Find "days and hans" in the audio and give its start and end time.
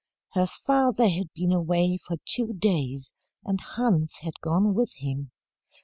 2.57-4.21